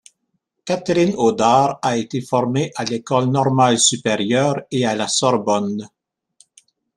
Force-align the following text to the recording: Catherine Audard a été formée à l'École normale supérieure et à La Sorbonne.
Catherine 0.65 1.13
Audard 1.15 1.77
a 1.79 1.95
été 1.95 2.21
formée 2.21 2.71
à 2.75 2.83
l'École 2.85 3.27
normale 3.29 3.77
supérieure 3.77 4.63
et 4.71 4.83
à 4.83 4.95
La 4.95 5.07
Sorbonne. 5.07 5.87